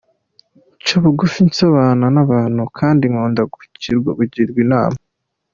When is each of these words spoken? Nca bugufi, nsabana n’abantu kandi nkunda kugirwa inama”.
Nca 0.81 0.95
bugufi, 1.03 1.39
nsabana 1.49 2.05
n’abantu 2.15 2.61
kandi 2.77 3.03
nkunda 3.11 3.41
kugirwa 3.53 4.57
inama”. 4.65 4.99